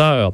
[0.00, 0.32] heures.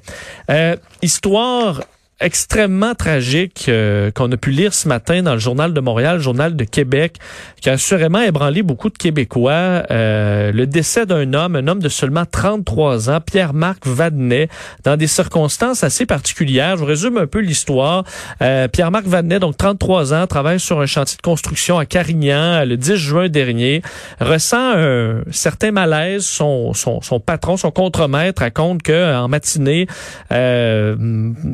[0.50, 1.82] Euh, histoire
[2.18, 6.22] extrêmement tragique euh, qu'on a pu lire ce matin dans le journal de Montréal, le
[6.22, 7.16] journal de Québec,
[7.60, 9.82] qui a assurément ébranlé beaucoup de Québécois.
[9.90, 14.48] Euh, le décès d'un homme, un homme de seulement 33 ans, Pierre-Marc Vadnet,
[14.84, 16.76] dans des circonstances assez particulières.
[16.76, 18.04] Je vous résume un peu l'histoire.
[18.40, 22.78] Euh, Pierre-Marc Vadnet, donc 33 ans, travaille sur un chantier de construction à Carignan le
[22.78, 23.82] 10 juin dernier,
[24.20, 26.24] ressent un certain malaise.
[26.24, 29.86] Son, son, son patron, son contremaître raconte que en matinée,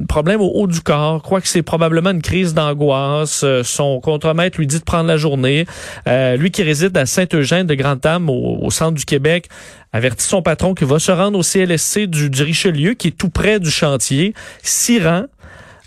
[0.07, 3.43] problème au haut du corps, croit que c'est probablement une crise d'angoisse.
[3.45, 5.67] Euh, son contremaître lui dit de prendre la journée.
[6.09, 9.49] Euh, lui qui réside à Saint-Eugène de Grand-Am, au, centre du Québec,
[9.93, 13.31] avertit son patron qu'il va se rendre au CLSC du, du Richelieu, qui est tout
[13.31, 15.25] près du chantier, s'y rend,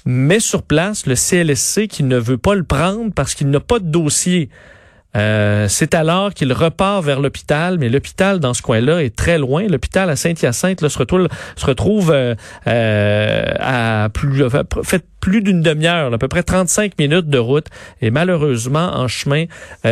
[0.06, 3.80] mais sur place le CLSC qui ne veut pas le prendre parce qu'il n'a pas
[3.80, 4.50] de dossier.
[5.16, 9.68] Euh, c'est alors qu'il repart vers l'hôpital, mais l'hôpital dans ce coin-là est très loin.
[9.68, 12.36] L'hôpital à Saint-Hyacinthe se retrouve, se retrouve euh,
[12.68, 14.44] euh, à plus,
[14.84, 17.66] fait plus d'une demi-heure, à peu près 35 minutes de route.
[18.02, 19.46] Et malheureusement, en chemin,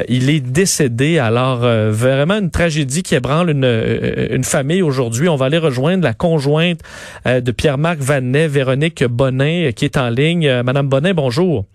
[0.07, 1.17] il est décédé.
[1.17, 5.29] Alors, vraiment une tragédie qui ébranle une, une famille aujourd'hui.
[5.29, 6.81] On va aller rejoindre la conjointe
[7.25, 10.61] de Pierre-Marc Vanet, Véronique Bonin, qui est en ligne.
[10.61, 11.65] Madame Bonin, bonjour.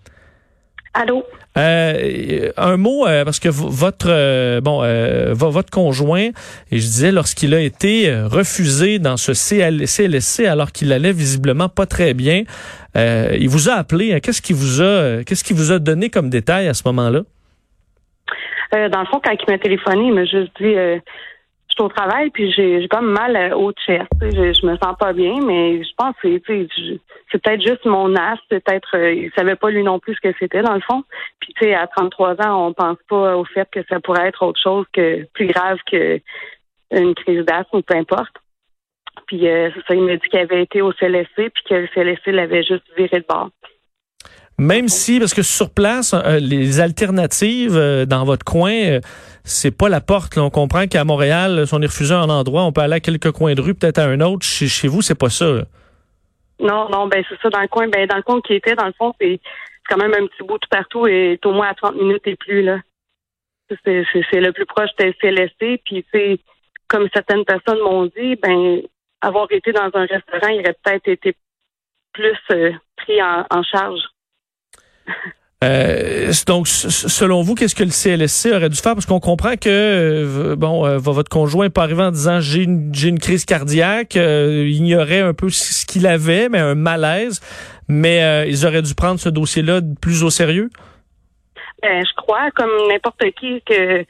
[0.95, 1.25] Allô?
[1.57, 4.83] Euh, un mot euh, parce que votre euh, bon
[5.35, 6.29] votre conjoint
[6.71, 11.87] et je disais lorsqu'il a été refusé dans ce CLSC alors qu'il allait visiblement pas
[11.87, 12.45] très bien,
[12.95, 14.15] il vous a appelé.
[14.15, 14.21] Hein.
[14.21, 17.23] Qu'est-ce qu'il vous a qu'est-ce qu'il vous a donné comme détail à ce moment-là?
[18.71, 20.75] Dans le fond, quand il m'a téléphoné, il m'a juste dit
[21.81, 24.09] au travail, puis j'ai comme mal au chest.
[24.21, 28.39] Je, je me sens pas bien, mais je pense que c'est peut-être juste mon as,
[28.49, 31.05] peut-être euh, il savait pas lui non plus ce que c'était dans le fond.
[31.41, 34.45] Puis tu sais, à 33 ans, on pense pas au fait que ça pourrait être
[34.45, 36.21] autre chose que plus grave que
[36.91, 38.35] une crise d'asthme ou peu importe.
[39.27, 42.27] Puis euh, ça, il m'a dit qu'il avait été au CLSC, puis que le CLSC
[42.29, 43.51] l'avait juste viré de bord.
[44.61, 49.01] Même si, parce que sur place, euh, les alternatives euh, dans votre coin, euh,
[49.45, 50.37] c'est pas la porte.
[50.37, 53.31] On comprend qu'à Montréal, si on est refusé un endroit, on peut aller à quelques
[53.31, 54.45] coins de rue, peut-être à un autre.
[54.45, 55.47] Chez, chez vous, c'est pas ça.
[56.59, 57.51] Non, non, ben c'est ça.
[57.51, 59.39] Dans le coin, ben dans le coin qui était, dans le fond, c'est
[59.89, 62.63] quand même un petit bout tout partout et au moins à 30 minutes et plus
[62.63, 62.81] là.
[63.85, 63.87] C'est
[64.33, 65.81] le plus proche de CLSC.
[65.85, 66.41] Puis c'est
[66.89, 68.81] comme certaines personnes m'ont dit, ben
[69.21, 71.37] avoir été dans un restaurant, il aurait peut-être été
[72.13, 72.37] plus
[72.97, 74.01] pris en charge.
[75.65, 78.95] Euh, donc, selon vous, qu'est-ce que le CLSC aurait dû faire?
[78.95, 82.95] Parce qu'on comprend que euh, bon, euh, votre conjoint pas arrivé en disant j'ai une,
[82.95, 87.41] j'ai une crise cardiaque, il ignorait un peu ce qu'il avait, mais un malaise.
[87.89, 90.69] Mais ils auraient dû prendre ce dossier-là plus au sérieux?
[91.83, 94.05] Ben, je crois, comme n'importe qui, que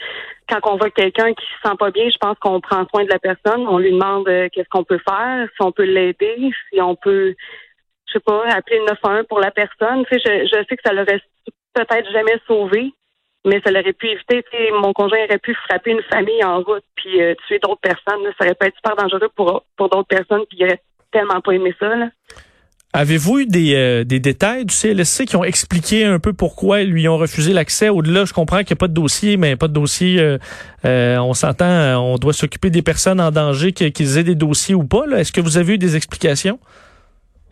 [0.48, 3.10] quand on voit quelqu'un qui se sent pas bien, je pense qu'on prend soin de
[3.10, 3.66] la personne.
[3.68, 7.36] On lui demande qu'est-ce qu'on peut faire, si on peut l'aider, si on peut
[8.08, 10.04] je sais pas, appeler le 911 pour la personne.
[10.10, 11.20] Tu sais, je, sais que ça l'aurait
[11.74, 12.92] peut-être jamais sauvé,
[13.44, 14.42] mais ça l'aurait pu éviter.
[14.72, 18.20] Mon conjoint aurait pu frapper une famille en route puis euh, tuer d'autres personnes.
[18.38, 20.80] Ça aurait pu être super dangereux pour, pour d'autres personnes qui n'auraient
[21.12, 21.92] tellement pas aimé ça.
[22.94, 26.90] Avez-vous eu des, euh, des détails du CLSC qui ont expliqué un peu pourquoi ils
[26.90, 27.90] lui ont refusé l'accès?
[27.90, 30.18] Au-delà, je comprends qu'il n'y a pas de dossier, mais pas de dossier.
[30.86, 34.84] Euh, on s'entend, on doit s'occuper des personnes en danger, qu'ils aient des dossiers ou
[34.84, 35.04] pas.
[35.18, 36.58] Est-ce que vous avez eu des explications?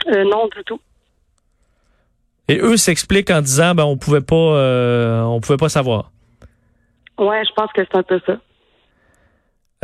[0.08, 0.80] Euh, non, du tout.
[2.48, 6.12] Et eux s'expliquent en disant ben on pouvait pas euh, on pouvait pas savoir.
[7.18, 8.36] Ouais, je pense que c'est un peu ça.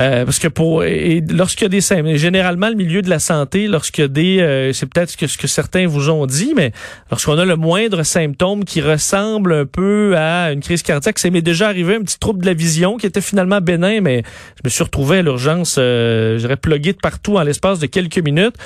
[0.01, 3.19] Euh, parce que pour et lorsqu'il y a des symptômes, généralement le milieu de la
[3.19, 6.55] santé, lorsqu'il y a des, c'est peut-être ce que, ce que certains vous ont dit,
[6.57, 6.73] mais
[7.11, 11.43] lorsqu'on a le moindre symptôme qui ressemble un peu à une crise cardiaque, c'est m'est
[11.43, 14.23] déjà arrivé un petit trouble de la vision qui était finalement bénin, mais
[14.57, 18.19] je me suis retrouvé à l'urgence, euh, j'aurais plugué de partout en l'espace de quelques
[18.19, 18.57] minutes.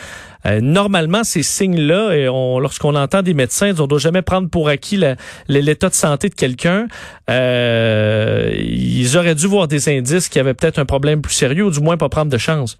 [0.46, 4.68] Euh, normalement, ces signes-là, on, lorsqu'on entend des médecins, on ne doit jamais prendre pour
[4.68, 5.00] acquis
[5.48, 6.86] l'état de santé de quelqu'un.
[7.30, 11.70] Euh, ils auraient dû voir des indices qui avaient peut-être un problème plus sérieux, ou
[11.70, 12.78] du moins pas prendre de chance.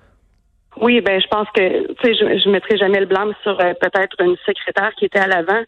[0.80, 3.72] Oui, ben je pense que tu sais, je, ne mettrai jamais le blâme sur euh,
[3.80, 5.62] peut-être une secrétaire qui était à l'avant.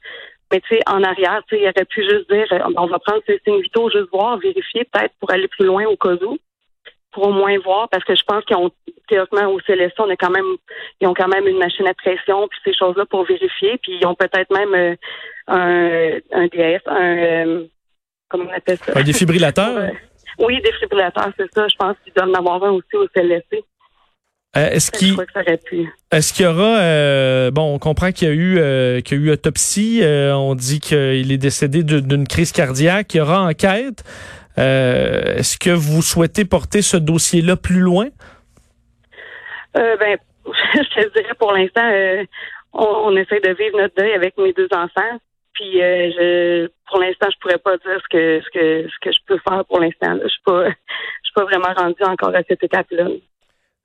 [0.53, 2.47] Mais tu sais, en arrière, tu sais, il aurait pu juste dire,
[2.77, 5.97] on va prendre ces signes vitaux, juste voir, vérifier peut-être pour aller plus loin au
[5.97, 6.39] cas où
[7.13, 8.71] pour au moins voir, parce que je pense qu'ils ont
[9.09, 10.45] théoriquement au CLSA, on a quand même,
[11.01, 14.07] ils ont quand même une machine à pression puis ces choses-là pour vérifier, puis ils
[14.07, 14.95] ont peut-être même euh,
[15.49, 17.65] un, un DS, un euh,
[18.29, 18.93] comment on appelle ça?
[18.95, 19.91] Un défibrillateur?
[20.39, 21.67] oui, défibrillateur, c'est ça.
[21.69, 23.65] Je pense qu'ils doivent en avoir un aussi au CLSC.
[24.57, 25.15] Euh, est-ce qu'il
[26.11, 29.31] est-ce qu'il y aura bon on comprend qu'il y a eu qu'il y a eu
[29.31, 34.05] autopsie on dit qu'il est décédé d'une crise cardiaque il y aura enquête
[34.59, 38.09] est-ce que vous souhaitez porter ce dossier-là plus loin?
[39.77, 41.89] Euh, ben, je te dirais pour l'instant,
[42.73, 45.19] on, on, essaie de vivre notre deuil avec mes deux enfants.
[45.53, 49.19] Puis je, pour l'instant, je pourrais pas dire ce que ce que ce que je
[49.27, 50.17] peux faire pour l'instant.
[50.23, 50.73] Je suis pas, je
[51.25, 53.09] suis pas vraiment rendue encore à cette étape-là.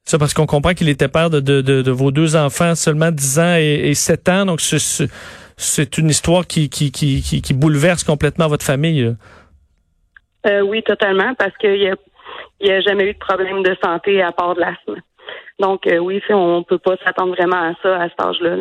[0.05, 3.39] Ça parce qu'on comprend qu'il était père de, de, de, vos deux enfants, seulement 10
[3.39, 4.45] ans et, et 7 ans.
[4.45, 9.15] Donc c'est une histoire qui, qui, qui, qui, bouleverse complètement votre famille.
[10.45, 11.95] Euh, oui, totalement, parce qu'il n'y a,
[12.61, 15.01] y a jamais eu de problème de santé à part de l'asthme.
[15.59, 18.57] Donc euh, oui, on ne peut pas s'attendre vraiment à ça à cet âge-là.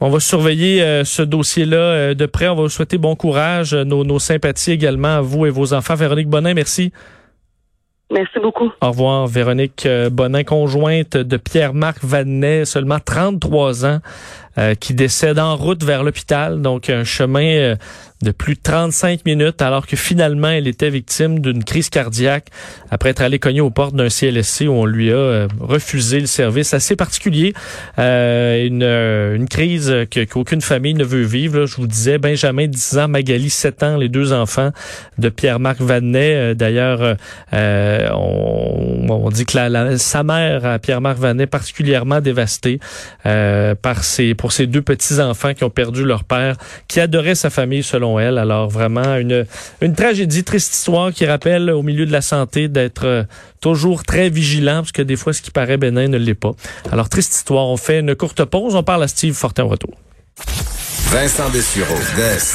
[0.00, 2.48] On va surveiller euh, ce dossier-là euh, de près.
[2.48, 5.94] On va vous souhaiter bon courage, nos, nos sympathies également à vous et vos enfants.
[5.94, 6.92] Véronique Bonin, merci.
[8.10, 8.72] Merci beaucoup.
[8.80, 13.98] Au revoir, Véronique Bonin, conjointe de Pierre-Marc Vanet, seulement 33 ans,
[14.80, 16.60] qui décède en route vers l'hôpital.
[16.60, 17.76] Donc, un chemin
[18.22, 22.48] de plus de 35 minutes alors que finalement elle était victime d'une crise cardiaque
[22.90, 26.26] après être allée cogner aux portes d'un CLSC où on lui a euh, refusé le
[26.26, 27.54] service assez particulier.
[27.98, 29.94] Euh, une, euh, une crise
[30.30, 34.08] qu'aucune famille ne veut vivre je vous disais Benjamin 10 ans Magali 7 ans les
[34.08, 34.70] deux enfants
[35.18, 36.54] de Pierre-Marc Vanet.
[36.54, 37.16] D'ailleurs
[37.52, 38.49] on,
[39.10, 42.80] on, dit que sa mère Pierre-Marc Vanet particulièrement dévastée
[43.24, 46.56] par ses pour ses deux petits enfants qui ont perdu leur père
[46.88, 48.38] qui adorait sa famille selon elle.
[48.38, 49.46] Alors vraiment une,
[49.80, 53.22] une tragédie, triste histoire qui rappelle au milieu de la santé d'être euh,
[53.60, 56.52] toujours très vigilant parce que des fois ce qui paraît bénin ne l'est pas.
[56.90, 59.94] Alors triste histoire, on fait une courte pause, on parle à Steve Fortin retour.
[61.10, 61.98] Vincent Dessureau,